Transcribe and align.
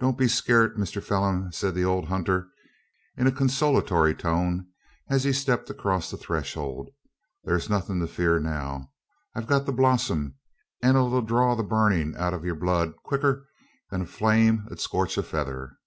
"Don't 0.00 0.18
be 0.18 0.26
skeeart, 0.26 0.76
Mister 0.76 1.00
Pheelum!" 1.00 1.52
said 1.52 1.76
the 1.76 1.84
old 1.84 2.06
hunter, 2.06 2.48
in 3.16 3.28
a 3.28 3.30
consolatory 3.30 4.12
tone, 4.12 4.66
as 5.08 5.22
he 5.22 5.32
stepped 5.32 5.70
across 5.70 6.10
the 6.10 6.16
threshold. 6.16 6.88
"Thur's 7.44 7.70
nothin' 7.70 8.00
to 8.00 8.08
fear 8.08 8.40
now. 8.40 8.90
I 9.36 9.38
hev 9.38 9.48
got 9.48 9.64
the 9.64 9.72
bolsum 9.72 10.34
as 10.82 10.96
'll 10.96 11.20
draw 11.22 11.54
the 11.54 11.62
burnin' 11.62 12.16
out 12.16 12.34
o' 12.34 12.42
yur 12.42 12.56
blood, 12.56 12.96
quicker 13.04 13.46
'an 13.92 14.06
flame 14.06 14.66
ud 14.68 14.80
scorch 14.80 15.16
a 15.16 15.22
feather. 15.22 15.78